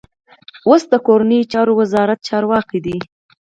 اوس 0.67 0.83
د 0.91 0.93
کورنیو 1.05 1.49
چارو 1.53 1.71
وزارت 1.81 2.19
چارواکی 2.27 2.79
دی. 2.85 2.97